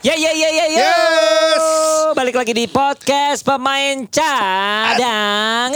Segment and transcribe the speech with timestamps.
[0.00, 0.80] Ya ya ya ya ya.
[0.80, 1.64] Yes.
[2.16, 5.68] Balik lagi di podcast pemain cadangan.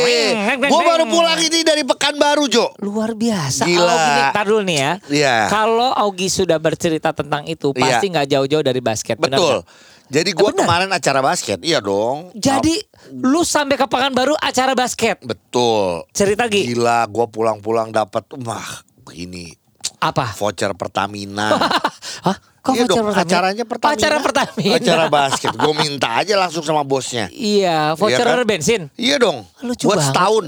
[0.00, 2.72] Wih, gue baru pulang ini dari Pekanbaru, Jo.
[2.80, 3.68] Luar biasa.
[3.68, 3.84] Gila.
[3.84, 4.92] Augie tar dulu nih ya.
[5.12, 5.36] Iya.
[5.52, 8.00] Kalau Augie sudah bercerita tentang itu, Iya.
[8.00, 9.20] pasti nggak jauh-jauh dari basket.
[9.20, 9.60] benar Betul.
[9.60, 9.68] nggak?
[10.10, 10.64] Jadi gue Benar.
[10.64, 12.32] kemarin acara basket, iya dong.
[12.32, 12.80] Jadi
[13.14, 15.20] lu sampai ke Pekanbaru acara basket.
[15.20, 16.08] Betul.
[16.16, 16.72] Cerita Gi.
[16.72, 18.80] Gila, gue pulang-pulang dapat, wah,
[19.12, 19.52] ini
[20.00, 20.32] Apa?
[20.32, 21.52] voucher Pertamina.
[22.26, 22.49] Hah?
[22.60, 23.24] Kok iya voucher dong, Pertamina?
[23.24, 23.96] acaranya Pertamina.
[23.96, 24.74] Acara Pertamina.
[24.76, 25.52] Acara basket.
[25.54, 27.26] Gue minta aja langsung sama bosnya.
[27.30, 28.44] Iya, voucher Iya kan?
[28.44, 28.82] bensin.
[28.94, 29.48] Iya dong.
[29.60, 30.08] Lucu Buat banget.
[30.12, 30.44] setahun.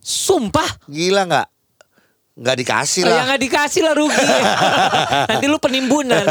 [0.00, 0.68] Sumpah.
[0.84, 1.46] Gila nggak?
[2.34, 3.14] Nggak dikasih Oh, lah.
[3.14, 4.18] yang nggak dikasih lah rugi.
[5.30, 6.26] Nanti lu penimbunan.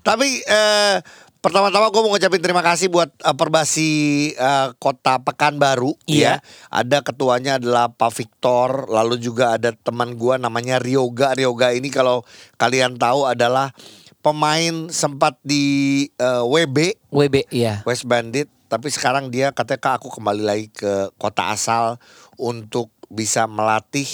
[0.00, 0.94] Tapi eh,
[1.40, 3.90] pertama-tama gue mau ngucapin terima kasih buat eh, Perbasi
[4.36, 5.96] eh, Kota Pekanbaru.
[6.04, 6.40] Iya.
[6.40, 6.44] Ya.
[6.68, 11.32] Ada ketuanya adalah Pak Victor, lalu juga ada teman gue namanya Ryoga.
[11.34, 12.22] Ryoga ini kalau
[12.60, 13.72] kalian tahu adalah
[14.20, 17.80] pemain sempat di eh, WB WB, iya.
[17.88, 21.96] West Bandit, tapi sekarang dia katanya "Kak, aku kembali lagi ke kota asal
[22.36, 24.06] untuk bisa melatih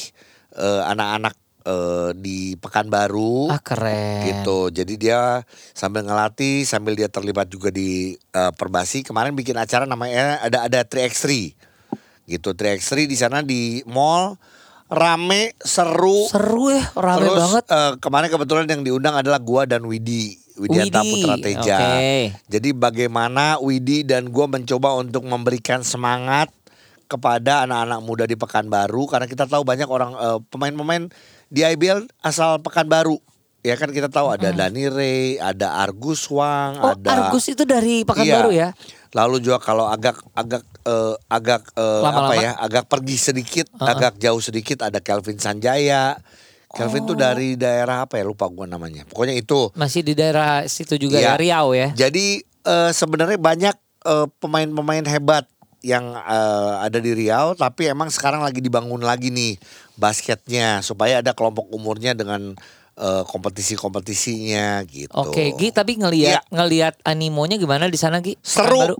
[0.56, 4.22] anak-anak eh, di Pekanbaru Ah keren.
[4.24, 4.70] gitu.
[4.70, 5.42] Jadi dia
[5.74, 9.02] sambil ngelatih, sambil dia terlibat juga di eh, Perbasi.
[9.02, 11.52] Kemarin bikin acara namanya ada ada 3x3.
[12.26, 14.38] Gitu, 3x3 di sana di mall
[14.86, 16.30] rame, seru.
[16.30, 17.64] Seru ya, rame Terus banget.
[17.68, 20.38] eh, kemarin kebetulan yang diundang adalah gua dan Widi.
[20.56, 21.76] Widianta Widi, Putra Teja.
[21.76, 22.32] oke.
[22.48, 26.48] Jadi bagaimana Widi dan gua mencoba untuk memberikan semangat
[27.06, 30.16] kepada anak-anak muda di Pekanbaru karena kita tahu banyak orang
[30.50, 31.06] pemain-pemain
[31.46, 33.18] di IBL asal Pekanbaru.
[33.60, 38.06] Ya kan kita tahu ada Dani Ray, ada Argus Wang, Oh, ada Argus itu dari
[38.06, 38.70] Pekanbaru Iya.
[38.70, 38.78] ya?
[39.10, 42.30] Lalu juga kalau agak agak eh, agak Lama-lama?
[42.30, 43.90] apa ya, agak pergi sedikit, Uh-uh.
[43.90, 46.14] agak jauh sedikit ada Kelvin Sanjaya.
[46.70, 47.18] Kelvin tuh Oh.
[47.18, 48.24] dari daerah apa ya?
[48.24, 49.02] Lupa gua namanya.
[49.02, 49.74] Pokoknya itu.
[49.74, 51.34] Masih di daerah situ juga Iya.
[51.34, 51.88] ya, Riau ya?
[51.90, 53.74] Jadi eh, sebenarnya banyak
[54.38, 55.42] pemain-pemain hebat
[55.84, 59.60] yang eh, ada di Riau, tapi emang sekarang lagi dibangun lagi nih
[59.96, 62.56] basketnya supaya ada kelompok umurnya dengan
[62.96, 65.12] eh, kompetisi-kompetisinya gitu.
[65.12, 68.36] Oke, Gi, tapi ngelihat ngelihat animonya gimana di sana, Gi?
[68.40, 68.96] Seru,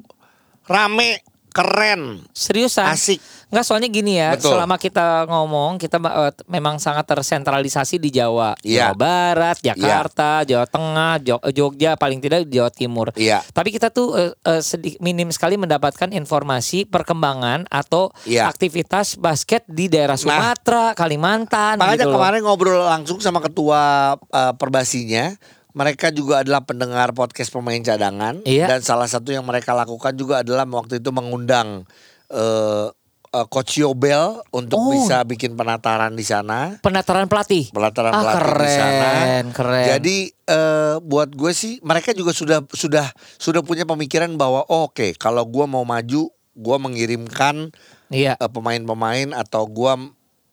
[0.67, 1.23] rame,
[1.57, 2.93] keren, Seriusan?
[2.93, 3.17] asik.
[3.47, 4.53] Nggak soalnya gini ya, Betul.
[4.53, 8.91] selama kita ngomong kita eh, memang sangat tersentralisasi di Jawa, Iya.
[8.91, 13.15] Jawa Barat, Jakarta, Jawa Tengah, Jo- Jogja, paling tidak di Jawa Timur.
[13.15, 13.41] Iya.
[13.47, 18.51] Tapi kita tuh eh, eh, sedi- minim sekali mendapatkan informasi perkembangan atau Iya.
[18.51, 21.79] aktivitas basket di daerah Sumatera, Kalimantan.
[21.79, 22.19] Makanya gitu loh.
[22.19, 23.83] kemarin ngobrol langsung sama ketua
[24.19, 25.39] uh, perbasinya.
[25.77, 28.65] Mereka juga adalah pendengar podcast pemain cadangan Iya.
[28.67, 31.85] dan salah satu yang mereka lakukan juga adalah waktu itu mengundang
[32.33, 32.89] uh,
[33.29, 34.89] uh, Coach Yobel untuk Oh.
[34.89, 37.69] bisa bikin penataran di sana, penataran pelatih.
[37.71, 38.97] penataran Ah, pelatih di sana.
[38.97, 39.85] keren, keren.
[39.87, 40.17] Jadi
[40.49, 45.45] uh, buat gue sih mereka juga sudah sudah sudah punya pemikiran bahwa oh, oke kalau
[45.45, 47.69] gue mau maju, gue mengirimkan
[48.07, 48.39] Iya.
[48.39, 49.99] pemain-pemain atau gua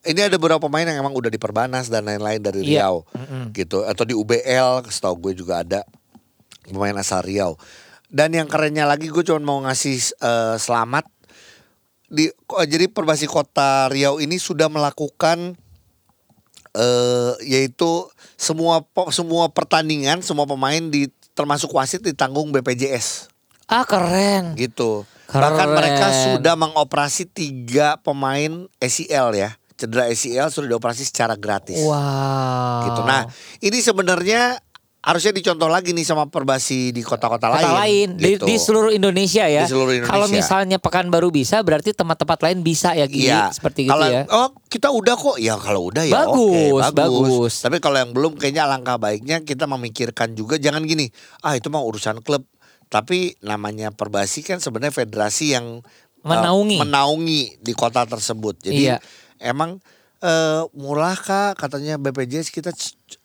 [0.03, 2.91] ini ada beberapa pemain yang emang udah di Perbanas dan lain-lain dari Iya.
[2.91, 3.07] Riau
[3.51, 5.81] gitu atau di UBL setahu gue juga ada
[6.63, 7.55] pemain asal Riau
[8.07, 11.07] dan yang kerennya lagi gue cuma mau ngasih eh, selamat
[12.07, 12.29] di
[12.67, 15.55] jadi Perbasi Kota Riau ini sudah melakukan
[16.73, 18.81] eh yaitu semua
[19.13, 23.29] semua pertandingan semua pemain di termasuk wasit ditanggung BPJS
[23.63, 24.53] Ah keren.
[24.59, 25.07] gitu.
[25.25, 25.39] Keren.
[25.39, 29.55] Bahkan mereka sudah mengoperasi tiga pemain ACL ya.
[29.73, 31.81] Cedera ACL sudah dioperasi secara gratis.
[31.81, 32.88] Wow.
[32.89, 33.01] Gitu.
[33.03, 33.25] Nah,
[33.59, 34.61] ini sebenarnya
[35.03, 37.67] harusnya dicontoh lagi nih sama Perbasi di kota-kota lain.
[37.67, 38.47] Kota lain di, gitu.
[38.47, 39.67] di seluruh Indonesia ya.
[39.67, 40.16] Di seluruh Indonesia.
[40.16, 43.27] Kalau misalnya Pekanbaru bisa, berarti tempat-tempat lain bisa ya, Gi?
[43.27, 44.24] Iya, Seperti gitu kalau, ya.
[44.31, 45.38] Oh, kita udah kok.
[45.44, 47.53] Ya kalau udah ya Bagus, oke, bagus.
[47.59, 51.12] Tapi kalau yang belum kayaknya alangkah baiknya kita memikirkan juga jangan gini.
[51.44, 52.47] Ah, itu mah urusan klub.
[52.88, 55.83] Tapi namanya Perbasi kan sebenarnya federasi yang
[56.24, 56.77] uh, Menaungi.
[56.80, 58.56] menaungi di kota tersebut.
[58.71, 59.03] Jadi Iya.
[59.44, 59.84] Emang
[60.24, 62.72] eh, murah kah katanya BPJS kita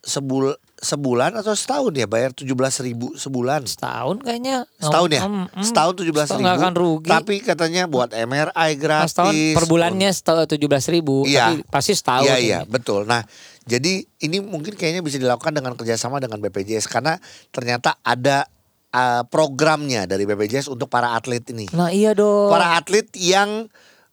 [0.02, 2.54] sebul sebulan atau setahun ya bayar 17.000
[2.86, 3.66] ribu sebulan.
[3.66, 4.62] Setahun kayaknya.
[4.78, 5.22] Setahun ya?
[5.58, 6.54] Setahun 17 Setahun ribu.
[6.54, 7.08] akan rugi.
[7.10, 9.10] Tapi katanya buat MRI Nah, gratis.
[9.14, 10.10] setahun per bulannya
[10.46, 11.50] tujuh belas ribu, Iya.
[11.50, 12.26] tapi pasti setahun.
[12.30, 12.70] Iya iya ini.
[12.70, 13.06] betul.
[13.10, 13.26] Nah
[13.66, 17.18] jadi ini mungkin kayaknya bisa dilakukan dengan kerjasama dengan BPJS karena
[17.50, 18.46] ternyata ada
[18.94, 21.66] uh, programnya dari BPJS untuk para atlet ini.
[21.74, 22.54] Nah iya dong.
[22.54, 23.66] Para atlet yang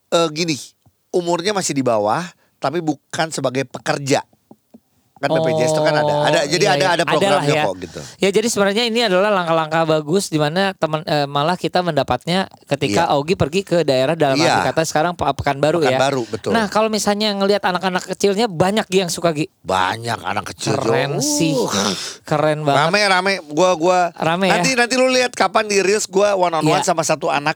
[0.10, 0.58] eh, gini,
[1.16, 2.28] umurnya masih di bawah
[2.60, 4.22] tapi bukan sebagai pekerja.
[5.16, 6.14] Kan BPJS itu kan ada.
[6.28, 6.96] Ada jadi iya, ada iya.
[7.00, 7.64] ada programnya ya.
[7.66, 8.00] kok gitu.
[8.20, 13.08] Ya jadi sebenarnya ini adalah langkah-langkah bagus di mana teman eh, malah kita mendapatnya ketika
[13.08, 13.16] Iya.
[13.16, 14.60] Augie pergi ke daerah dalam Iya.
[14.60, 15.96] arti kata sekarang Pe- Pekanbaru ya.
[15.96, 16.52] Pekanbaru, betul.
[16.52, 19.48] Nah, kalau misalnya ngelihat anak-anak kecilnya banyak yang suka Gi.
[19.64, 20.76] Banyak anak kecil.
[20.76, 20.84] Jo.
[20.84, 21.24] Keren Uh.
[21.24, 21.56] sih.
[22.28, 22.80] Keren banget.
[22.84, 24.60] Rame rame gua gua Rame ya?
[24.60, 26.92] nanti nanti lu lihat kapan di reels gua one on one Iya.
[26.92, 27.56] sama satu anak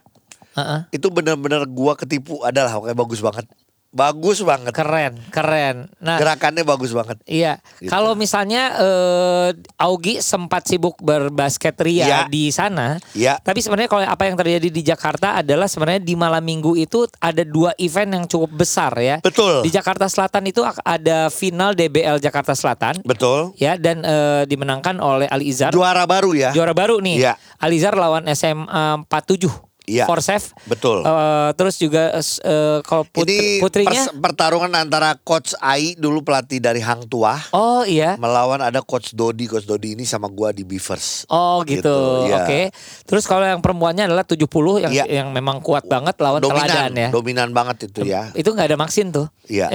[0.89, 3.45] Itu bener-bener gua ketipu adalah oke bagus banget
[3.89, 5.89] bagus banget Keren, keren.
[5.97, 7.89] Nah, gerakannya bagus banget Iya, Gitu.
[7.89, 9.49] kalau misalnya eh,
[9.81, 12.19] Augie sempat sibuk berbasket ria Iya.
[12.29, 13.41] di sana, Iya.
[13.41, 17.41] tapi sebenarnya kalau apa yang terjadi di Jakarta adalah sebenarnya di malam minggu itu ada
[17.41, 19.25] dua event yang cukup besar ya.
[19.25, 25.01] betul Di Jakarta Selatan itu ada final DBL Jakarta Selatan, betul ya dan eh, dimenangkan
[25.01, 25.73] oleh Ali Izar.
[25.73, 27.25] juara baru ya Juara baru nih.
[27.25, 27.33] Iya.
[27.57, 29.68] Alizar lawan SMA 47.
[29.91, 30.05] Iya.
[30.05, 30.53] Forsef.
[30.63, 36.57] betul Eh, terus juga eh, kalau putri- ini putrinya pertarungan antara coach Ai dulu pelatih
[36.57, 38.13] dari Hang Tua Oh iya.
[38.15, 41.81] melawan ada coach Dodi coach Dodi ini sama gua di Beavers Oh gitu.
[41.81, 41.97] Gitu,
[42.27, 42.43] iya.
[42.43, 42.61] Oke.
[43.03, 44.45] Terus kalau yang perempuannya adalah 70
[44.79, 45.05] yang Iya.
[45.09, 47.09] yang memang kuat banget lawan dominan teladan ya.
[47.09, 49.25] dominan banget itu ya Itu nggak ada maksin tuh.
[49.45, 49.71] iya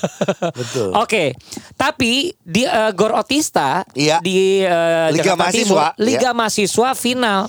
[0.58, 1.36] betul Oke.
[1.74, 4.18] Tapi di eh, Gor Otista Iya.
[4.18, 5.90] di eh, Liga Jakarta Mahasiswa, Timur, iya.
[6.00, 7.40] Liga Mahasiswa final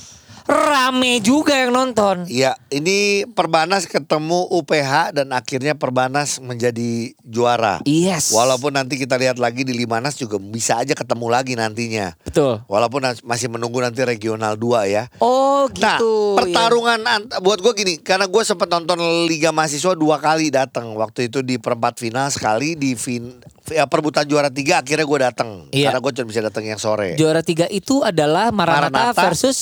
[0.46, 2.28] rame juga yang nonton.
[2.28, 7.80] Iya, ini Perbanas ketemu UPH dan akhirnya Perbanas menjadi juara.
[7.84, 8.30] Yes.
[8.30, 12.16] Walaupun nanti kita lihat lagi di Limanas juga bisa aja ketemu lagi nantinya.
[12.24, 12.60] betul.
[12.66, 15.08] Walaupun masih menunggu nanti regional 2 ya.
[15.20, 16.36] Oh Nah, gitu.
[16.36, 20.92] pertarungan ant- buat gue gini, karena gue sempat nonton Liga Mahasiswa dua kali datang.
[20.92, 25.50] Waktu itu di perempat final sekali di fin, ya, perebutan juara tiga akhirnya gue datang.
[25.72, 25.88] Iya.
[25.88, 27.16] Karena gue cuma bisa datang yang sore.
[27.16, 29.60] Juara tiga itu adalah Maranatha, Maranatha versus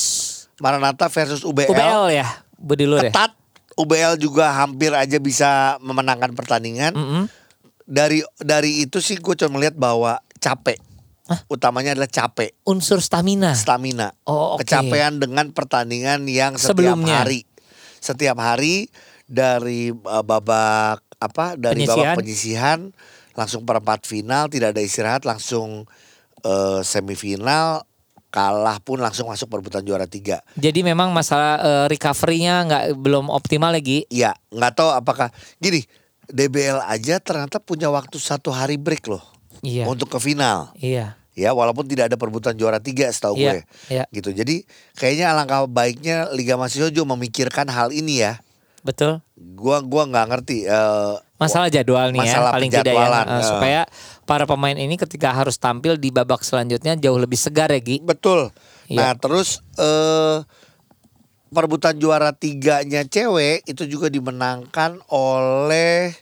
[0.61, 1.73] Maranatha versus UBL.
[1.73, 3.09] UBL ya, Bu Dilur ya.
[3.09, 3.33] ketat.
[3.73, 6.93] UBL juga hampir aja bisa memenangkan pertandingan.
[6.93, 7.23] Mm-mm.
[7.89, 10.77] Dari dari itu sih gue cuma melihat bahwa capek.
[11.47, 13.55] Utamanya adalah capek, Unsur stamina.
[13.55, 14.11] stamina.
[14.27, 14.67] Oh, oke.
[14.67, 17.23] Kecapean dengan pertandingan yang setiap Sebelumnya.
[17.23, 17.47] hari.
[18.03, 18.91] Setiap hari
[19.31, 21.55] dari uh, babak apa?
[21.55, 21.95] Dari Penyisihan.
[22.03, 22.79] babak penyisihan
[23.31, 25.87] langsung perempat final, tidak ada istirahat, langsung
[26.43, 27.87] uh, semifinal
[28.31, 30.39] kalah pun langsung masuk perebutan juara tiga.
[30.55, 34.07] Jadi memang masalah eh, recovery-nya nggak belum optimal lagi.
[34.07, 35.83] Iya, nggak tahu apakah gini
[36.25, 39.21] DBL aja ternyata punya waktu satu hari break loh
[39.61, 39.85] Iya.
[39.85, 40.71] untuk ke final.
[40.73, 41.19] Iya.
[41.31, 43.63] Ya, walaupun tidak ada perebutan juara tiga setahu Iya, gue.
[43.87, 44.03] iya.
[44.11, 44.31] Gitu.
[44.31, 44.63] Jadi
[44.95, 48.39] kayaknya alangkah baiknya Liga Mahasiswa juga memikirkan hal ini ya.
[48.81, 49.21] Betul.
[49.37, 50.65] Gua gua nggak ngerti.
[50.65, 53.45] eh, Masalah jadwal nih Masalah ya paling tidak ya eh.
[53.45, 53.81] supaya
[54.31, 57.99] para pemain ini ketika harus tampil di babak selanjutnya jauh lebih segar ya Gi.
[57.99, 58.47] betul.
[58.87, 58.95] Iya.
[58.95, 60.39] Nah terus eh
[61.51, 66.15] perebutan juara tiganya cewek itu juga dimenangkan oleh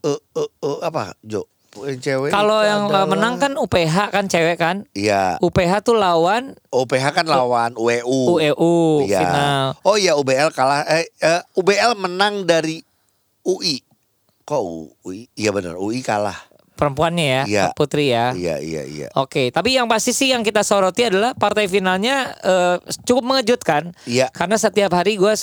[0.00, 1.42] eh eh, eh, apa Jo?
[1.70, 4.86] Cewek Kalau yang adalah- menang kan UPH kan cewek kan.
[4.90, 5.38] Iya.
[5.38, 8.38] UPH tuh lawan OPH kan lawan UEU.
[8.38, 9.20] UEU Iya.
[9.22, 9.66] final.
[9.82, 12.78] Oh iya UBL kalah eh, eh, UBL menang dari
[13.42, 13.82] UI.
[14.42, 14.62] Kok
[15.02, 15.30] UI?
[15.34, 16.49] Iya benar, UI kalah.
[16.80, 17.64] Perempuannya ya, Iya.
[17.70, 18.32] Putri ya.
[18.32, 19.08] Iya iya iya.
[19.12, 23.92] Oke, tapi yang pasti sih yang kita soroti adalah partai finalnya eh, cukup mengejutkan.
[24.02, 24.32] Iya.
[24.32, 25.36] Karena setiap hari gue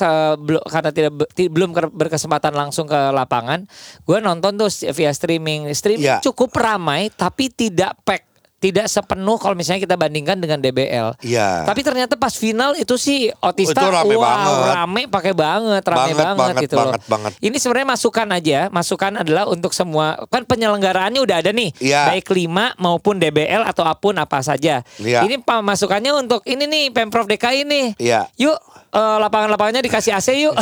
[0.66, 3.70] karena tidak be- ti- belum berkesempatan langsung ke lapangan,
[4.02, 5.70] gue nonton tuh via streaming.
[5.70, 6.18] Streaming Iya.
[6.20, 8.26] cukup ramai, tapi tidak pack,
[8.58, 11.14] tidak sepenuh kalau misalnya kita bandingkan dengan DBL.
[11.22, 11.62] Iya.
[11.62, 14.74] Tapi ternyata pas final itu sih Otista Itu rame wow, banget.
[14.74, 16.84] rame pakai banget, rame Banget, banget, banget, gitu loh.
[16.90, 17.32] banget, banget.
[17.38, 22.10] Ini sebenarnya masukan aja, masukan adalah untuk semua kan penyelenggaraannya udah ada nih, Iya.
[22.10, 24.82] baik lima maupun DBL atau apa pun apa saja.
[25.02, 25.26] Iya.
[25.26, 27.86] Ini masukannya untuk ini nih Pemprov DKI nih.
[27.98, 28.30] Iya.
[28.38, 28.58] Yuk
[28.92, 30.56] eh, lapangan-lapangannya dikasih AC yuk.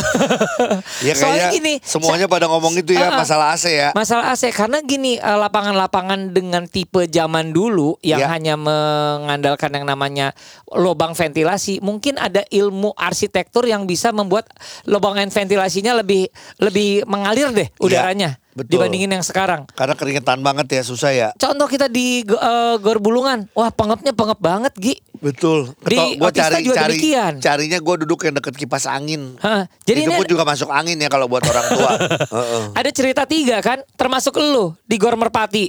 [1.01, 3.19] Iya Soalnya gini, semuanya pada ngomong itu ya ah.
[3.21, 3.89] masalah AC ya.
[3.97, 8.31] Masalah AC karena gini eh, lapangan-lapangan dengan tipe zaman dulu yang Ya.
[8.31, 10.31] hanya mengandalkan yang namanya
[10.71, 14.47] lubang ventilasi, mungkin ada ilmu arsitektur yang bisa membuat
[14.85, 16.27] lubang ventilasinya lebih
[16.59, 18.79] lebih mengalir deh udaranya Ya, betul.
[18.79, 19.67] dibandingin yang sekarang.
[19.75, 21.29] Karena keringetan banget ya susah ya.
[21.35, 24.95] Contoh kita di eh, Gor Bulungan, wah pengepnya pengep banget Gi.
[25.19, 25.75] Betul.
[25.83, 27.33] Di Atau gua Otista cari juga cari demikian.
[27.43, 29.35] carinya gue duduk yang deket kipas angin.
[29.43, 31.91] Hah, jadi itu ini pun juga masuk angin ya kalau buat orang tua.
[32.35, 32.63] Heeh.
[32.73, 35.67] ada cerita tiga kan, termasuk lu di Gor Merpati.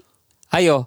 [0.54, 0.86] Ayo,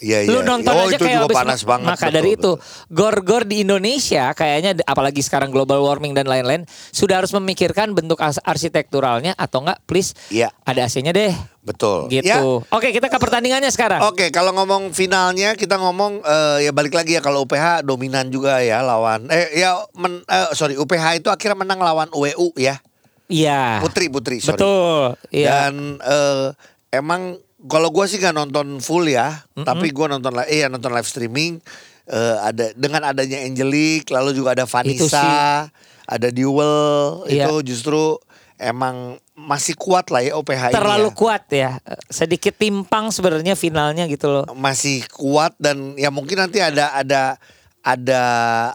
[0.00, 0.48] Iya, Lu iya.
[0.48, 2.88] nonton Oh, aja itu kayak juga panas banget, Maka betul, dari itu, betul.
[2.88, 8.40] gor-gor di Indonesia kayaknya apalagi sekarang global warming dan lain-lain sudah harus memikirkan bentuk ars-
[8.40, 10.48] arsitekturalnya atau enggak please Iya.
[10.62, 11.36] ada AC-nya deh.
[11.60, 12.08] Betul.
[12.08, 12.24] Gitu.
[12.24, 12.40] Ya,
[12.72, 14.00] Oke, kita ke pertandingannya sekarang.
[14.02, 18.58] Oke, kalau ngomong finalnya kita ngomong eh, ya balik lagi ya kalau UPH dominan juga
[18.58, 22.80] ya lawan eh ya men, eh, sorry UPH itu akhirnya menang lawan UWU ya.
[23.28, 23.78] Iya.
[23.78, 24.56] Putri Putri sorry.
[24.56, 25.20] Betul.
[25.28, 25.68] Iya.
[25.68, 26.46] Dan eh,
[26.90, 27.36] emang
[27.68, 31.60] kalau gua sih nggak nonton full ya, tapi gua nonton eh ya nonton live streaming
[32.08, 34.64] eh, ada dengan adanya Angelique lalu juga ada.
[34.64, 35.68] Vanessa,
[36.08, 37.46] ada Duel Iya.
[37.50, 38.16] itu justru
[38.60, 40.72] emang masih kuat lah ya ini.
[40.76, 41.16] Terlalu ya.
[41.16, 41.70] kuat ya.
[42.12, 44.44] Sedikit timpang sebenarnya finalnya gitu loh.
[44.52, 47.40] masih kuat dan ya mungkin nanti ada ada
[47.80, 48.24] ada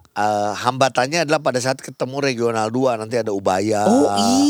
[0.02, 4.10] eh, hambatannya adalah pada saat ketemu regional 2 nanti ada Ubaya Oh,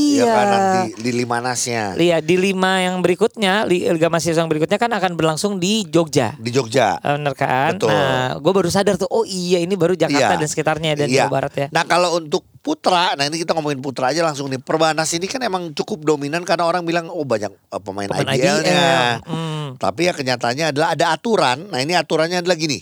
[0.09, 0.47] ya kan iya.
[0.47, 5.13] nanti di Limanasnya Lihat di lima yang berikutnya, li- Liga Mahasiswa yang berikutnya kan akan
[5.13, 6.35] berlangsung di Jogja.
[6.35, 7.75] di Jogja Bener kan?
[7.75, 7.91] Betul.
[7.91, 10.39] Nah, gue baru sadar tuh, oh iya ini baru Jakarta Iya.
[10.39, 11.27] dan sekitarnya dan Iya.
[11.27, 11.67] Jawa Barat ya.
[11.69, 14.57] Nah kalau untuk putra, nah ini kita ngomongin putra aja langsung nih.
[14.57, 18.71] Perbanas ini kan emang cukup dominan karena orang bilang oh banyak eh, pemain, Pemain IBL-nya.
[19.19, 19.67] IBL, hmm.
[19.75, 21.67] Tapi ya kenyataannya adalah ada aturan.
[21.67, 22.79] Nah ini aturannya adalah gini.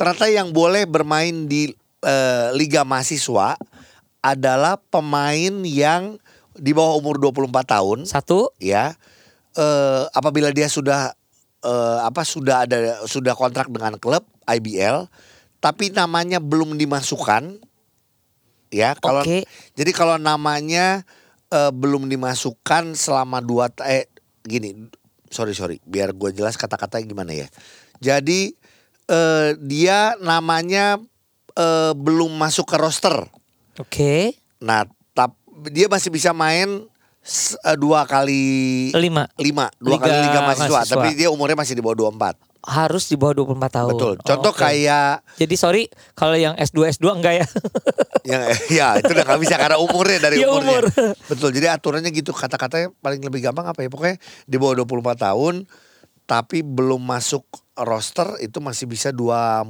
[0.00, 3.60] Ternyata yang boleh bermain di eh, Liga Mahasiswa
[4.24, 6.16] adalah pemain yang
[6.56, 7.98] di bawah umur 24 tahun.
[8.08, 8.96] Satu, ya
[9.56, 11.12] eh, apabila dia sudah
[11.64, 15.06] eh, apa sudah ada sudah kontrak dengan klub IBL
[15.60, 17.60] tapi namanya belum dimasukkan
[18.72, 19.44] ya kalau Oke.
[19.76, 21.04] jadi kalau namanya
[21.52, 24.08] eh, belum dimasukkan selama dua eh
[24.46, 24.88] gini
[25.28, 27.48] sorry sorry biar gue jelas kata-katanya gimana ya.
[28.00, 28.56] Jadi
[29.10, 30.96] eh, dia namanya
[31.52, 33.26] eh, belum masuk ke roster
[33.76, 34.14] oke,
[34.58, 35.34] Nah, tap,
[35.66, 36.84] dia masih bisa main
[37.18, 39.24] s- eh, dua kali lima.
[39.34, 40.94] lima, dua Liga kali liga mahasiswa, mahasiswa.
[40.94, 42.36] tapi dia umurnya masih di bawah 24.
[42.60, 43.90] Harus di bawah 24 tahun.
[43.90, 44.14] Betul.
[44.20, 44.60] Contoh Oh, oke.
[44.60, 47.46] kayak Jadi sorry kalau yang S2 S2 enggak ya.
[48.30, 50.84] yang ya itu udah gak bisa karena umurnya dari Iya, umurnya.
[50.84, 50.84] umur.
[51.24, 51.50] Betul.
[51.50, 52.30] Jadi aturannya gitu.
[52.30, 53.88] Kata-katanya paling lebih gampang apa ya?
[53.88, 55.64] Pokoknya di bawah 24 tahun
[56.30, 57.42] tapi belum masuk
[57.74, 59.66] roster itu masih bisa dua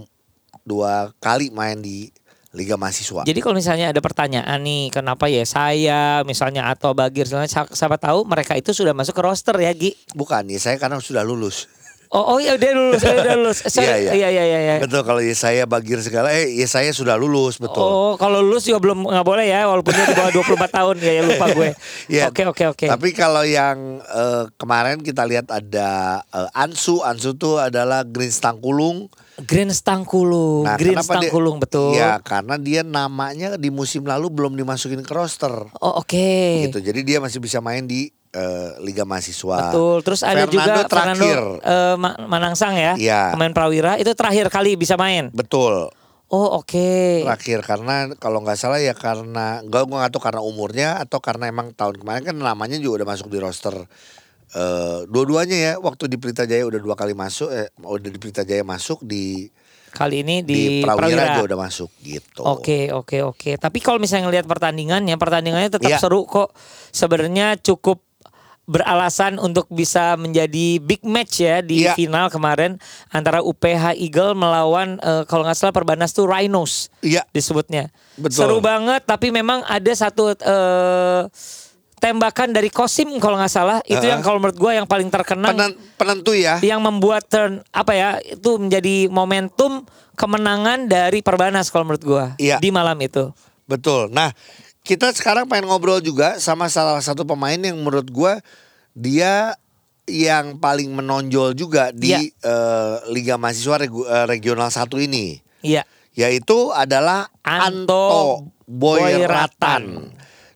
[0.60, 2.12] dua kali main di
[2.52, 3.24] liga mahasiswa.
[3.24, 8.58] Jadi kalau misalnya ada pertanyaan nih, kenapa ya saya misalnya atau Bagir siapa tahu mereka
[8.58, 9.94] itu sudah masuk ke roster ya, Gi.
[10.12, 11.70] Bukan ya saya karena sudah lulus.
[12.10, 13.58] Oh, oh iya udah lulus, oh, udah lulus.
[13.64, 14.28] Sorry, Iya, iya.
[14.28, 14.74] iya, iya, iya.
[14.82, 17.78] Betul kalau ya saya bagir segala eh ya saya sudah lulus betul.
[17.80, 21.12] Oh, kalau lulus juga belum nggak boleh ya, walaupun dia di bawah 24 tahun ya,
[21.12, 21.68] ya lupa gue.
[22.10, 22.26] Iya.
[22.26, 22.86] Oke, oke, oke.
[22.88, 29.06] Tapi kalau yang eh, kemarin kita lihat ada eh, Ansu, Ansu tuh adalah Green Stangkulung.
[29.40, 31.94] Green Stangkulung, Green kenapa dia- Stangkulung betul.
[31.94, 35.54] Iya, karena dia namanya di musim lalu belum dimasukin ke roster.
[35.78, 36.66] Oh, oke.
[36.66, 36.82] Gitu.
[36.82, 39.70] Jadi dia masih bisa main di eh, Liga Mahasiswa.
[39.70, 39.96] Betul.
[40.02, 41.16] Terus ada Fernando juga terakhir.
[41.18, 43.34] Fernando eh, Ma- Manangsang ya, Iya.
[43.34, 45.28] pemain Prawira itu terakhir kali bisa main.
[45.30, 45.90] Betul.
[46.30, 47.26] Oh, oke.
[47.26, 51.50] Terakhir karena kalau nggak salah ya karena nggak gua nggak tahu karena umurnya atau karena
[51.50, 53.74] emang tahun kemarin kan namanya juga udah masuk di roster
[54.50, 58.42] eh dua-duanya ya waktu di Pelita Jaya udah dua kali masuk eh udah di Pelita
[58.42, 59.46] Jaya masuk di
[59.90, 61.24] Kali ini di, di, Prawira, Prawira.
[61.34, 62.46] juga udah masuk gitu.
[62.46, 63.58] Oke oke oke.
[63.58, 65.98] Tapi kalau misalnya ngelihat pertandingannya, pertandingannya tetap Iya.
[65.98, 66.54] seru kok.
[66.94, 67.98] Sebenarnya cukup
[68.70, 71.92] beralasan untuk bisa menjadi big match ya di Iya.
[71.92, 77.26] final kemarin antara UPH Eagle melawan eh, kalau nggak salah Perbanas tuh Rhinos Iya.
[77.28, 77.90] disebutnya.
[78.14, 78.46] Betul.
[78.46, 81.22] Seru banget tapi memang ada satu eh,
[81.98, 84.08] tembakan dari Kosim kalau nggak salah itu Uh-uh.
[84.08, 86.56] yang kalau menurut gua yang paling terkenang Penen- penentu ya.
[86.60, 89.82] yang membuat turn apa ya itu menjadi momentum
[90.14, 92.56] kemenangan dari Perbanas kalau menurut gua Iya.
[92.56, 93.34] di malam itu.
[93.66, 94.08] Betul.
[94.10, 94.30] Nah,
[94.82, 98.40] kita sekarang pengen ngobrol juga sama salah satu pemain yang menurut gua
[98.90, 99.54] dia
[100.04, 102.20] yang paling menonjol juga di Iya.
[102.42, 105.38] eh, Liga Mahasiswa Regu- eh, Regional 1 ini.
[105.60, 105.86] Iya.
[106.12, 110.10] Yaitu adalah Anto Anto Boyratan.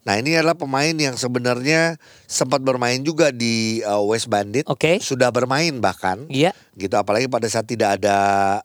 [0.04, 4.66] Nah, ini adalah pemain yang sebenarnya sempat bermain juga di eh, West Bandit.
[4.66, 4.98] Oke.
[4.98, 6.26] Sudah bermain bahkan.
[6.26, 6.50] Iya.
[6.74, 8.18] Gitu apalagi pada saat tidak ada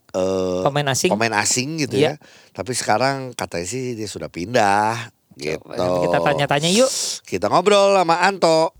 [0.10, 1.12] eh, Pemain asing.
[1.13, 2.18] pemain asing gitu Iya.
[2.18, 2.22] ya.
[2.51, 5.88] Tapi sekarang katanya sih dia sudah pindah gitu.
[6.03, 6.91] Kita tanya-tanya yuk.
[7.24, 8.75] Kita ngobrol sama Anto.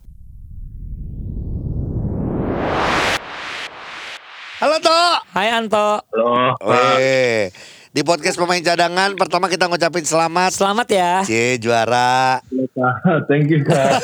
[4.59, 5.11] Halo Toh.
[5.31, 6.03] Hai Anto.
[6.03, 6.59] Halo.
[6.67, 7.47] Weh,
[7.95, 10.51] di podcast pemain cadangan pertama kita ngucapin selamat.
[10.51, 11.11] Selamat ya.
[11.23, 12.43] Cie juara.
[13.31, 14.03] Thank you, Kak.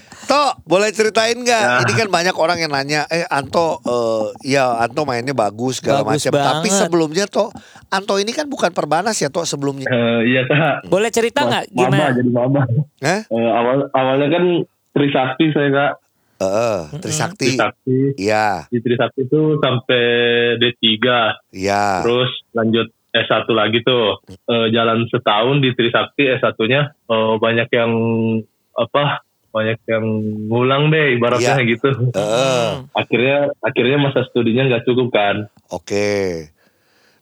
[0.32, 1.60] Toh, boleh ceritain nggak?
[1.60, 1.84] Ya.
[1.84, 6.24] Ini kan banyak orang yang nanya, eh Anto, eh, ya Anto mainnya bagus segala Bagus
[6.24, 6.40] macam.
[6.40, 7.52] Tapi sebelumnya Toh,
[7.92, 9.92] Anto ini kan bukan perbanas ya Toh sebelumnya.
[9.92, 10.88] Eh, iya, Kak.
[10.88, 12.04] Boleh cerita nggak Mama gimana?
[12.16, 12.60] jadi mama.
[13.04, 13.20] Hah?
[13.28, 14.44] Eh, awal awalnya kan
[14.96, 15.92] Trisakti saya, Kak.
[16.40, 17.48] Heeh, Trisakti.
[17.52, 17.98] Trisakti.
[18.16, 20.04] Iya, Di Trisakti itu sampai
[20.56, 20.88] D3.
[21.52, 22.00] iya.
[22.00, 24.24] Terus lanjut S1 lagi tuh.
[24.32, 27.92] Eh, jalan setahun di Trisakti S1-nya eh, banyak yang
[28.72, 29.20] apa?
[29.52, 30.04] Banyak yang
[30.48, 31.68] ngulang deh ibaratnya Iya.
[31.68, 31.88] gitu.
[32.10, 35.36] Heeh, Akhirnya akhirnya masa studinya nggak cukup kan.
[35.68, 36.48] oke.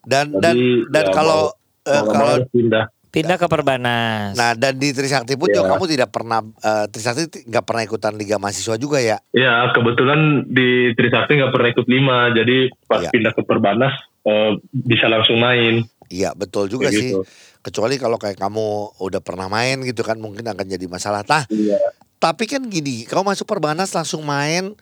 [0.00, 2.84] Dan dan Jadi, dan ya, kalau mau- eh, nggak kalau pindah.
[3.10, 4.32] Pindah ke Perbanas.
[4.32, 5.58] nah dan di Trisakti pun Iya.
[5.58, 9.18] juga kamu tidak pernah eh, Trisakti ti- nggak pernah ikutan Liga Mahasiswa juga ya?
[9.32, 13.10] Ya kebetulan di Trisakti nggak pernah ikut lima, jadi pas Iya.
[13.10, 15.82] pindah ke Perbanas eh, bisa langsung main.
[16.06, 17.10] Iya betul juga Kayak sih.
[17.10, 17.22] gitu.
[17.60, 18.66] Kecuali kalau kayak kamu
[19.00, 21.24] udah pernah main gitu kan mungkin akan jadi masalah.
[21.24, 21.76] Nah Iya.
[22.20, 24.76] Tapi kan gini, kamu masuk Perbanas langsung main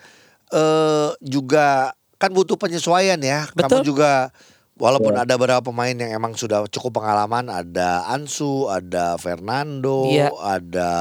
[0.50, 3.47] eh juga kan butuh penyesuaian ya.
[3.54, 3.95] Kamu Betul.
[3.95, 4.35] juga
[4.75, 5.23] walaupun Ya.
[5.23, 10.35] ada beberapa pemain yang emang sudah cukup pengalaman, ada Ansu, ada Fernando, Iya.
[10.42, 10.92] ada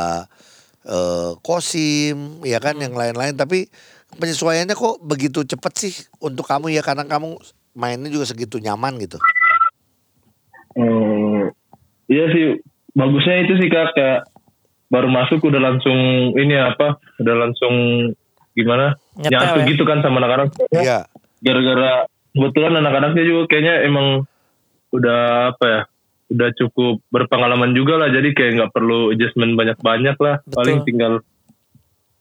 [0.86, 3.34] eh Kosim, ya kan yang lain-lain.
[3.34, 3.66] Tapi
[4.22, 7.38] penyesuaiannya kok begitu cepet sih untuk kamu ya karena kamu
[7.74, 9.18] mainnya juga segitu nyaman gitu.
[10.78, 11.50] Hmm,
[12.06, 12.62] iya sih,
[12.94, 14.22] bagusnya itu sih kak kayak
[14.88, 15.98] baru masuk udah langsung
[16.36, 17.74] ini apa, udah langsung
[18.58, 19.68] gimana nyatu ya?
[19.70, 20.50] gitu kan sama anak-anak.
[20.74, 21.06] Iya.
[21.44, 24.26] Gara-gara kebetulan anak-anaknya juga kayaknya emang
[24.96, 25.82] udah apa ya,
[26.34, 28.10] udah cukup berpengalaman juga lah.
[28.10, 30.36] Jadi kayak nggak perlu adjustment banyak-banyak lah.
[30.48, 30.58] Betul.
[30.58, 31.14] Paling tinggal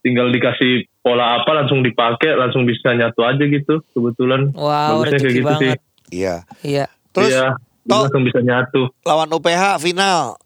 [0.04, 3.82] tinggal dikasih pola apa langsung dipakai, langsung bisa nyatu aja gitu.
[3.94, 5.78] Kebetulan Wow, bagusnya rezeki banget.
[6.10, 6.36] Iya.
[6.62, 6.86] Iya.
[7.14, 7.46] Terus iya,
[7.88, 8.92] langsung bisa nyatu.
[9.06, 10.36] lawan UPH final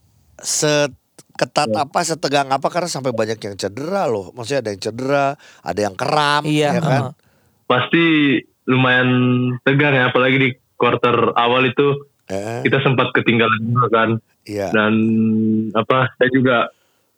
[1.41, 4.29] seketat apa setegang apa karena sampai banyak yang cedera loh.
[4.37, 5.27] Maksudnya ada yang cedera,
[5.65, 6.77] ada yang kram, Iya.
[6.77, 7.03] ya kan?
[7.65, 8.03] pasti
[8.67, 9.09] lumayan
[9.63, 14.11] tegang ya apalagi di quarter awal itu Eh, kita sempat ketinggalan juga kan
[14.47, 14.71] iya.
[14.71, 14.95] dan
[15.75, 16.71] apa saya juga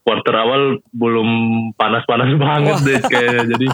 [0.09, 1.29] quarter awal belum
[1.77, 3.67] panas-panas banget deh kayaknya jadi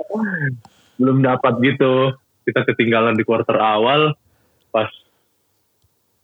[1.00, 2.12] belum dapat gitu
[2.44, 4.12] kita ketinggalan di quarter awal
[4.68, 4.92] pas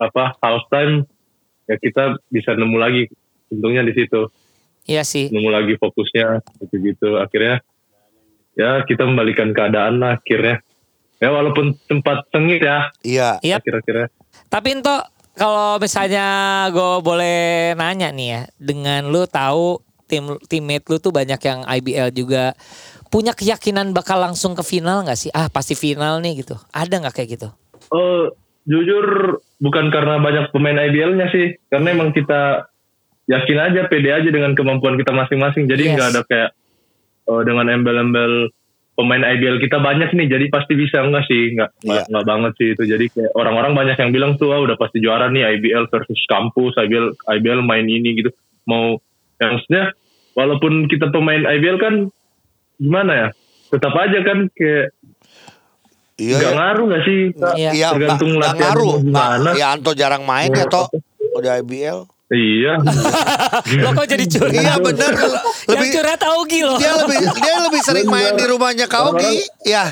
[0.04, 1.08] apa half time
[1.64, 3.02] ya kita bisa nemu lagi
[3.48, 4.28] untungnya di situ
[4.84, 5.28] Iya sih.
[5.28, 7.64] nemu lagi fokusnya gitu gitu akhirnya
[8.52, 10.60] ya kita membalikan keadaan lah akhirnya
[11.16, 13.28] ya walaupun sempat sengit ya Iya.
[13.40, 13.56] Iya.
[13.58, 14.08] akhir-akhirnya
[14.46, 14.96] Tapi Into
[15.34, 16.26] kalau misalnya
[16.68, 17.38] gue boleh
[17.74, 22.54] nanya nih ya, dengan lu tahu tim teammate lu tuh banyak yang IBL juga
[23.08, 25.30] punya keyakinan bakal langsung ke final nggak sih?
[25.30, 26.54] Ah pasti final nih gitu.
[26.70, 27.48] Ada nggak kayak gitu?
[27.90, 28.30] oh
[28.64, 31.56] jujur bukan karena banyak pemain IBL-nya sih.
[31.68, 32.68] Karena emang kita
[33.28, 35.68] yakin aja pede aja dengan kemampuan kita masing-masing.
[35.68, 35.94] Jadi Yes.
[35.96, 36.50] nggak ada kayak
[37.28, 38.52] oh, dengan embel-embel
[38.94, 40.26] pemain IBL kita banyak nih.
[40.30, 41.52] Jadi pasti bisa enggak sih?
[41.56, 42.10] Nggak nggak Iya.
[42.14, 42.82] nggak banget sih itu.
[42.86, 46.78] Jadi kayak orang-orang banyak yang bilang tuh ah, udah pasti juara nih IBL versus kampus
[46.78, 48.30] IBL IBL main ini gitu.
[48.70, 48.96] Mau
[49.42, 49.92] yang maksudnya
[50.38, 51.94] walaupun kita pemain IBL kan
[52.78, 53.28] gimana ya?
[53.74, 54.93] Tetap aja kan kayak
[56.14, 56.36] Iya.
[56.36, 56.56] nggak iya.
[56.56, 57.54] ngaruh nggak sih Kak?
[57.54, 57.70] Iya.
[57.72, 58.94] Iya, tergantung nggak latihan ngaruh.
[59.00, 59.50] gimana.
[59.54, 60.86] ya Anto jarang main ya toh.
[61.34, 61.98] Udah IBL.
[62.30, 62.72] iya
[63.84, 64.54] Lo kok jadi curhat?
[64.54, 65.12] Iya bener.
[65.12, 65.34] Yang
[65.66, 66.78] Lebih curhat Augie loh.
[66.78, 69.42] dia lebih dia lebih sering main di rumahnya Kaugi.
[69.62, 69.90] Ya,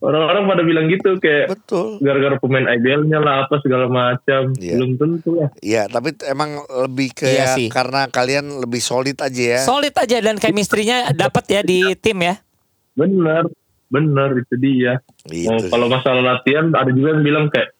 [0.00, 2.00] orang-orang pada bilang gitu kayak betul.
[2.00, 4.74] gara-gara pemain IBL-nya lah apa segala macam Iya.
[4.74, 7.68] belum tentu lah Iya, tapi emang lebih ke Iya ya, sih.
[7.68, 9.60] karena kalian lebih solid aja ya.
[9.60, 12.40] Solid aja dan chemistry-nya dapat ya di tim ya.
[12.92, 13.48] bener
[13.92, 15.68] bener itu dia Gitu Oh, sih.
[15.68, 17.76] kalau masalah latihan ada juga yang bilang kayak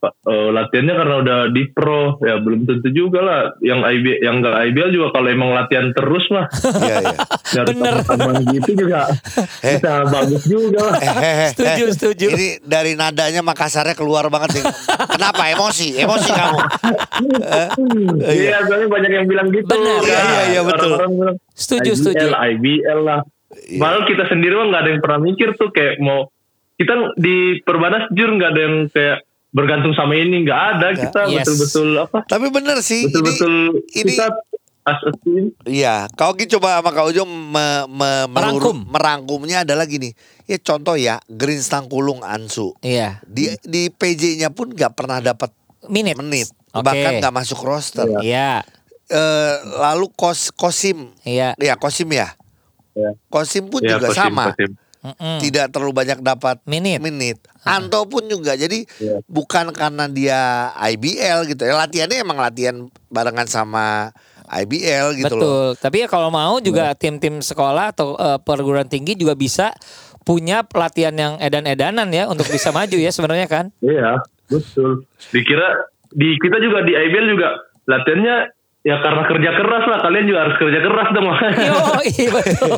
[0.00, 4.40] "Pak, eh, latihannya karena udah di pro ya belum tentu juga lah yang IB yang
[4.40, 6.48] enggak IBL juga kalau emang latihan terus mah
[6.80, 7.62] Iya, iya.
[7.62, 7.94] Bener.
[8.00, 9.12] teman gitu juga
[9.60, 9.76] Eh.
[9.76, 11.92] bisa bagus juga lah Eh, eh, eh, Setuju, eh.
[11.92, 12.26] setuju.
[12.32, 14.64] Ini dari nadanya Makassarnya keluar banget nih.
[15.10, 15.92] Kenapa emosi?
[15.94, 16.58] Emosi kamu.
[18.22, 19.68] Iya, soalnya banyak yang bilang gitu.
[19.68, 20.00] Bener.
[20.00, 20.06] kan.
[20.06, 20.90] Iya, iya, iya, betul.
[20.90, 22.26] Orang-orang bilang, Setuju, IBL, setuju.
[22.32, 23.20] IBL lah.
[23.50, 23.78] Iya.
[23.78, 26.30] Malah kita sendiri mah nggak ada yang pernah mikir tuh kayak mau
[26.74, 29.18] kita di perbanas jujur nggak ada yang kayak
[29.50, 31.42] bergantung sama ini nggak ada kita Yes.
[31.42, 33.04] betul-betul apa Tapi bener sih.
[33.04, 33.54] betul-betul
[33.90, 34.26] ini ini kita
[34.80, 38.86] as a team Iya, kau Ki coba sama Kak Ujung me, me- Merangkum.
[38.86, 40.14] merangkumnya adalah gini.
[40.46, 42.72] Ya contoh ya, Green Stangkulung Ansu.
[42.80, 43.20] Iya.
[43.24, 45.52] Di di PJ-nya pun nggak pernah dapat
[45.84, 46.16] Menit.
[46.16, 46.80] menit, Oke.
[46.82, 48.06] bahkan nggak masuk roster.
[48.20, 48.62] Iya.
[49.06, 51.52] Eh, lalu Kos Kosim, Iya.
[51.56, 52.30] ya Kosim ya.
[53.00, 53.10] Ya.
[53.32, 54.70] Kosim pun ya, juga Kosim, sama, Kosim.
[55.00, 55.40] Mm-mm.
[55.40, 57.00] tidak terlalu banyak dapat Menit.
[57.00, 57.40] menit.
[57.64, 58.52] Anto pun juga.
[58.52, 59.24] Jadi Iya.
[59.24, 61.72] bukan karena dia IBL gitu ya.
[61.72, 62.76] Latihannya emang latihan
[63.08, 64.12] barengan sama
[64.50, 65.40] IBL gitu Betul.
[65.40, 65.68] loh.
[65.72, 69.72] Tapi ya kalau mau juga tim-tim sekolah atau eh, perguruan tinggi juga bisa
[70.20, 73.72] punya pelatihan yang edan-edanan ya untuk bisa maju ya sebenarnya kan.
[73.80, 74.20] Iya,
[74.52, 75.08] betul.
[75.32, 77.48] Dikira di kita juga di IBL juga
[77.88, 78.36] latihannya
[78.80, 81.26] ya karena kerja keras lah kalian juga harus kerja keras dong
[81.68, 82.70] Yo, iya betul.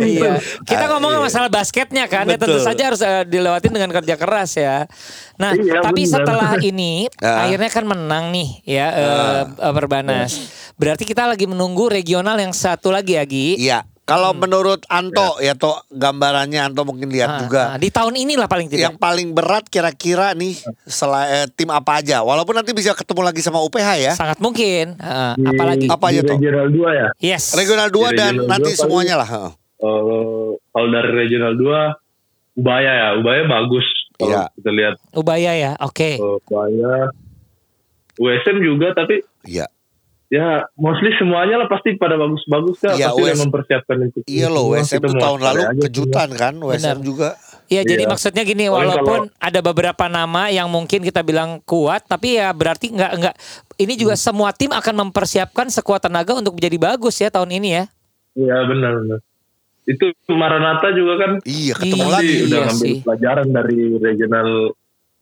[0.00, 0.32] iya.
[0.62, 4.88] Kita ngomong masalah basketnya kan, ya tentu saja harus eh, dilewatin dengan kerja keras ya.
[5.36, 6.14] Nah, Iya, tapi benar.
[6.16, 7.44] setelah ini Ah.
[7.44, 9.06] akhirnya kan menang nih ya eh,
[9.46, 10.32] eh, Perbanas.
[10.74, 13.60] Berarti kita lagi menunggu regional yang satu lagi ya Gi.
[13.60, 13.84] Iya.
[14.10, 17.62] Kalau menurut Anto ya toh gambarannya Anto mungkin lihat Ah, juga.
[17.64, 18.82] ah, di tahun inilah paling tidak.
[18.84, 22.20] Yang paling berat kira-kira nih selain tim apa aja?
[22.20, 24.12] Walaupun nanti bisa ketemu lagi sama UPH ya.
[24.12, 24.98] Sangat mungkin.
[24.98, 25.86] Ah, Di- apalagi.
[25.86, 26.36] Apa aja tuh?
[26.36, 27.52] regional 2 ya Yes.
[27.52, 29.28] Regional 2 Di dan regional nanti dua paling- semuanya lah.
[29.28, 29.52] heeh.
[29.78, 31.80] Eh, kalau dari regional 2
[32.52, 34.42] Ubaya ya Ubaya bagus kalau Iya.
[34.52, 35.72] kita lihat Ubaya ya.
[35.80, 36.10] Oke.
[36.12, 37.08] eh, Ubaya
[38.16, 39.64] USM juga tapi Iya.
[40.30, 44.70] Ya mostly semuanya lah pasti pada bagus-bagus kan Iya, pasti US mempersiapkan itu Iya loh,
[44.70, 46.96] WSM tuh tahun lalu kejutan kan, WSM Benar.
[47.02, 47.28] juga.
[47.66, 48.10] Iya, jadi Iya.
[48.10, 52.50] maksudnya gini, Paling walaupun kalau- ada beberapa nama yang mungkin kita bilang kuat, tapi ya
[52.50, 53.34] berarti nggak nggak.
[53.76, 54.22] Ini juga Hmm.
[54.24, 57.84] semua tim akan mempersiapkan sekuat tenaga untuk menjadi bagus ya tahun ini ya.
[58.32, 59.18] Iya benar benar.
[59.82, 62.34] Itu Maranata juga kan Iya, ketemu Iya, lagi.
[62.40, 62.96] udah Iya ngambil sih.
[63.02, 64.48] pelajaran dari regional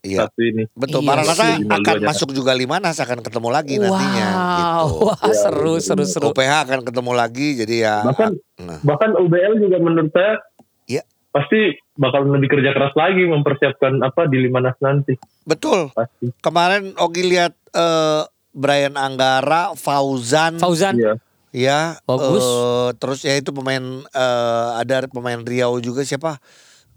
[0.08, 0.18] Iya.
[0.24, 0.64] satu ini.
[0.72, 1.54] Betul, Iya Maranata sih.
[1.68, 5.04] akan masuk juga Limanas akan ketemu lagi nantinya wow, gitu.
[5.06, 6.26] wah seru seru seru.
[6.30, 10.40] UPH akan ketemu lagi jadi ya Bahkan nah, bahkan UBL juga menurut saya
[10.84, 11.02] Iya.
[11.28, 11.60] pasti
[11.94, 15.92] bakal lebih kerja keras lagi mempersiapkan apa di Limanas nanti betul.
[15.92, 16.32] pasti.
[16.38, 21.14] Kemarin Ogi lihat eh, Brian Anggara, Fauzan, Fauzan, Iya.
[21.50, 22.40] ya, Bagus.
[22.40, 26.40] eh, terus ya itu pemain eh, ada pemain Riau juga siapa?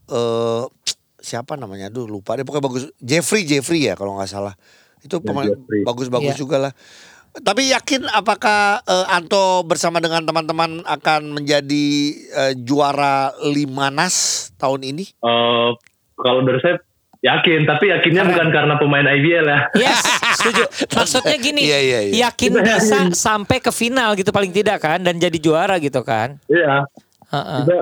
[0.08, 0.64] Eh
[1.22, 1.88] siapa namanya?
[1.88, 2.84] Aduh lupa deh pokoknya bagus.
[2.98, 4.54] Jeffrey Jeffrey ya kalau nggak salah.
[5.00, 5.50] Itu Ya, pemain
[5.84, 6.40] bagus-bagus Iya.
[6.40, 6.74] juga lah.
[7.32, 11.88] Tapi yakin apakah eh, Anto bersama dengan teman-teman akan menjadi
[12.28, 14.16] eh, juara Limanas
[14.56, 15.16] tahun ini?
[15.16, 15.70] Eh,
[16.16, 16.76] kalau dari saya
[17.22, 18.32] yakin, tapi yakinnya Keren.
[18.34, 19.60] bukan karena pemain IBL ya.
[19.80, 20.02] yes,
[20.36, 20.64] setuju.
[20.98, 22.14] Maksudnya gini, Iya, iya, iya.
[22.28, 26.42] yakin bisa sampai ke final gitu paling tidak kan dan jadi juara gitu kan.
[26.46, 26.90] Iya,
[27.30, 27.60] Heeh.
[27.64, 27.78] kita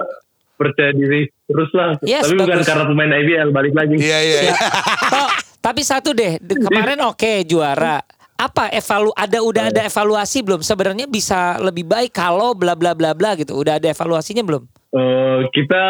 [0.60, 1.96] percaya diri terus lah.
[2.04, 3.96] Yes, tapi bukan karena pemain IBL balik lagi.
[3.96, 4.40] Iya iya.
[4.44, 4.58] Siap.
[5.08, 8.04] Toh, tapi satu deh, de- kemarin oke juara.
[8.36, 10.60] Apa evalu ada udah ada evaluasi belum?
[10.60, 13.52] Sebenarnya bisa lebih baik kalau bla bla bla bla gitu.
[13.54, 14.64] Udah ada evaluasinya belum?
[14.90, 15.84] Eh, kita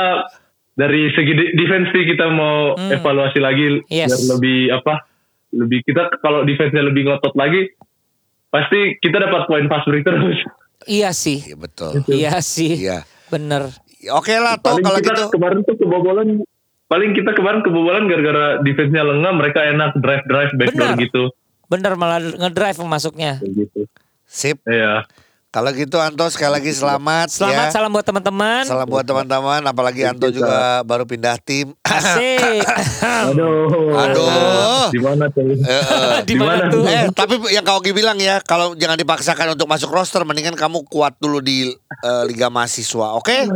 [0.74, 2.90] dari segi de- defense sih kita mau Hmm.
[2.92, 4.10] evaluasi lagi Yes.
[4.10, 4.94] biar lebih apa?
[5.52, 7.74] Lebih kita kalau defense-nya lebih ngotot lagi
[8.50, 10.40] pasti kita dapat poin fast break terus.
[10.86, 11.44] Iya sih.
[11.44, 12.02] Iya betul.
[12.08, 12.82] Iya sih.
[12.82, 13.06] Iya.
[13.28, 13.70] Bener.
[14.16, 15.26] Oke lah toh Paling kalau kita gitu.
[15.36, 16.28] kemarin tuh kebobolan
[16.88, 21.04] paling kita kemarin kebobolan gara-gara defense-nya lengah mereka enak drive drive backdoor Benar.
[21.04, 21.24] gitu.
[21.70, 23.38] Bener malah ngedrive masuknya.
[23.44, 23.86] Gitu.
[24.26, 24.58] Sip.
[24.66, 25.04] Iya.
[25.50, 27.74] Kalau gitu Anto sekali lagi selamat, Selamat ya.
[27.74, 28.70] salam buat teman-teman.
[28.70, 31.74] Salam buat teman-teman apalagi Anto juga baru pindah tim.
[31.82, 32.62] Asik.
[33.34, 33.98] Aduh.
[33.98, 34.94] Aduh.
[34.94, 35.50] Di mana tuh?
[35.50, 36.22] Eh, eh.
[36.30, 36.86] Di mana tuh?
[36.86, 40.86] Eh, tapi yang kau Ogi bilang ya, kalau jangan dipaksakan untuk masuk roster, mendingan kamu
[40.86, 41.74] kuat dulu di
[42.06, 43.50] eh, Liga Mahasiswa, oke?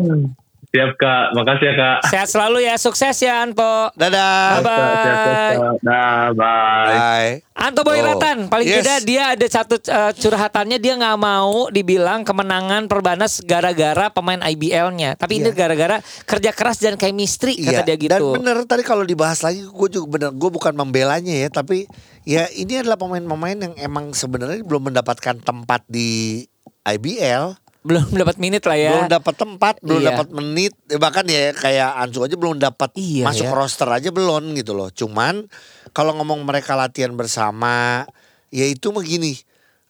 [0.73, 1.97] Siap Kak, makasih ya Kak.
[2.09, 3.93] Sehat selalu ya, sukses ya Anto.
[3.93, 4.57] Dadah.
[4.57, 4.73] Bye-bye.
[4.73, 5.77] Siap, siap, siap, Kak.
[5.86, 6.89] Dah, bye.
[6.89, 7.31] Bye.
[7.53, 7.86] Anto Oh.
[7.86, 8.81] Boy Ratan, paling Yes.
[8.81, 15.13] tidak dia ada satu uh, curhatannya dia nggak mau dibilang kemenangan Perbanas gara-gara pemain IBL-nya,
[15.13, 15.55] tapi ini Iya.
[15.55, 18.33] gara-gara kerja keras dan chemistry kata dia Dan gitu.
[18.33, 21.86] bener tadi kalau dibahas lagi, gue juga bener, gue bukan membelanya ya, tapi
[22.25, 26.41] ya ini adalah pemain-pemain yang emang sebenarnya belum mendapatkan tempat di
[26.81, 27.62] IBL.
[27.84, 28.91] Belum dapat minute lah ya.
[28.96, 30.08] belum dapat tempat, belum Iya.
[30.15, 33.52] dapat menit, Eh, bahkan ya kayak Ansu aja belum dapat Iya, masuk ya.
[33.52, 34.88] roster aja belum gitu loh.
[34.88, 35.52] Cuman
[35.91, 38.08] kalau ngomong mereka latihan bersama,
[38.50, 39.36] ya itu mah gini.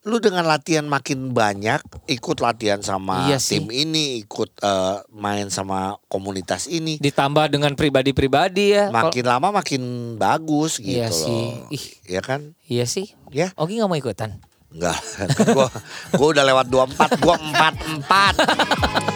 [0.04, 3.56] Lu dengan latihan makin banyak, ikut latihan sama Iya sih.
[3.56, 8.92] tim ini, ikut eh, main sama komunitas ini, Ditambah dengan pribadi-pribadi ya.
[8.92, 9.82] Makin lama makin
[10.18, 11.32] bagus gitu Iya sih.
[11.56, 11.72] loh.
[11.72, 11.86] Ih.
[12.10, 12.52] Ya kan?
[12.66, 13.16] Iya sih.
[13.30, 14.44] Ya, Ogi nggak mau ikutan.
[14.74, 15.00] Enggak.
[15.54, 15.68] gua
[16.18, 18.36] gua udah lewat 24, gua 44.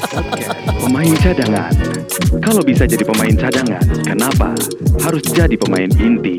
[0.07, 1.73] Podcast Pemain cadangan.
[2.39, 4.55] Kalau bisa jadi pemain cadangan, kenapa
[5.03, 6.37] harus jadi pemain inti?